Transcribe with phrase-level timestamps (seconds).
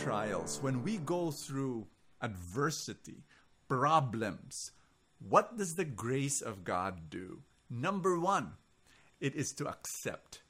[0.00, 1.86] trials, when we go through
[2.22, 3.22] adversity,
[3.68, 4.72] problems,
[5.18, 7.42] what does the grace of God do?
[7.68, 8.52] Number one,
[9.20, 10.42] it is to accept.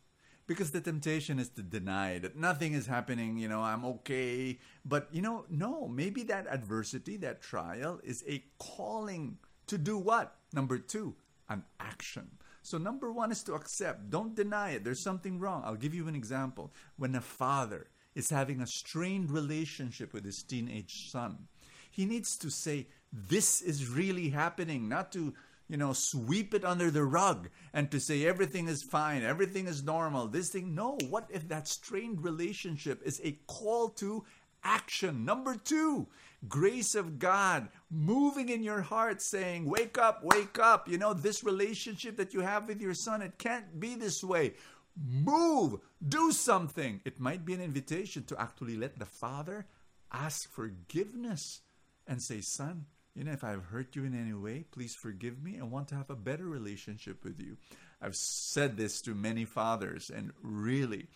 [0.47, 4.59] Because the temptation is to deny that nothing is happening, you know, I'm okay.
[4.85, 10.37] But, you know, no, maybe that adversity, that trial is a calling to do what?
[10.53, 11.15] Number two,
[11.49, 12.31] an action.
[12.63, 14.11] So, number one is to accept.
[14.11, 14.85] Don't deny it.
[14.85, 15.63] There's something wrong.
[15.65, 16.73] I'll give you an example.
[16.97, 21.49] When a father is having a strained relationship with his teenage son,
[21.91, 25.35] he needs to say, This is really happening, not to
[25.71, 29.85] you know, sweep it under the rug and to say everything is fine, everything is
[29.85, 30.75] normal, this thing.
[30.75, 34.25] No, what if that strained relationship is a call to
[34.65, 35.25] action?
[35.25, 36.09] Number two,
[36.49, 40.89] grace of God moving in your heart saying, Wake up, wake up.
[40.89, 44.55] You know, this relationship that you have with your son, it can't be this way.
[45.03, 47.01] Move, do something.
[47.05, 49.67] It might be an invitation to actually let the father
[50.13, 51.61] ask forgiveness
[52.07, 55.59] and say, Son, you know, if I've hurt you in any way, please forgive me.
[55.61, 57.57] I want to have a better relationship with you.
[58.03, 61.07] I've said this to many fathers, and really,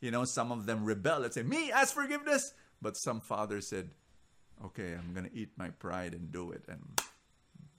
[0.00, 2.54] you know, some of them rebel and say, Me, ask forgiveness.
[2.82, 3.90] But some fathers said,
[4.64, 6.64] Okay, I'm going to eat my pride and do it.
[6.68, 7.00] And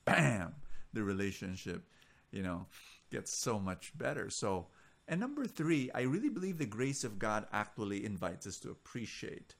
[0.05, 0.55] bam,
[0.93, 1.83] the relationship,
[2.31, 2.65] you know,
[3.11, 4.29] gets so much better.
[4.29, 4.67] So,
[5.07, 9.55] and number three, I really believe the grace of God actually invites us to appreciate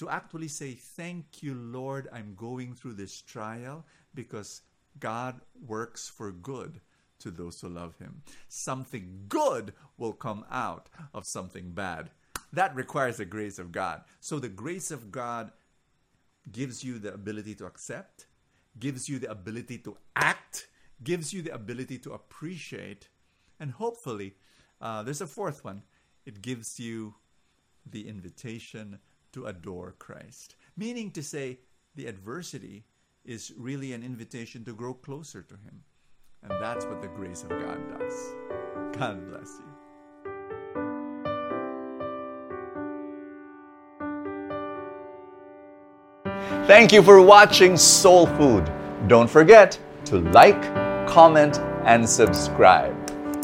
[0.00, 3.84] to actually say, Thank you, Lord, I'm going through this trial
[4.14, 4.62] because
[4.98, 6.80] God works for good
[7.18, 8.22] to those who love Him.
[8.48, 12.08] Something good will come out of something bad.
[12.54, 14.02] That requires the grace of God.
[14.20, 15.52] So the grace of God
[16.50, 18.26] gives you the ability to accept,
[18.78, 20.68] gives you the ability to act,
[21.04, 23.10] gives you the ability to appreciate,
[23.60, 24.34] and hopefully,
[24.80, 25.82] uh, there's a fourth one.
[26.26, 27.14] It gives you
[27.90, 28.98] the invitation
[29.32, 30.56] to adore Christ.
[30.76, 31.58] Meaning to say,
[31.94, 32.84] the adversity
[33.24, 35.82] is really an invitation to grow closer to Him.
[36.42, 38.32] And that's what the grace of God does.
[38.96, 39.66] God bless you.
[46.66, 48.70] Thank you for watching Soul Food.
[49.08, 50.62] Don't forget to like,
[51.06, 52.99] comment, and subscribe.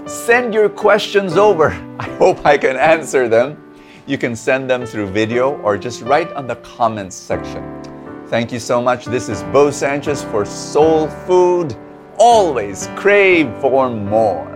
[0.07, 1.71] Send your questions over.
[1.99, 3.75] I hope I can answer them.
[4.07, 7.83] You can send them through video or just write on the comments section.
[8.29, 9.07] Thank you so much.
[9.07, 11.77] This is Bo Sanchez for Soul Food.
[12.19, 14.56] Always crave for more.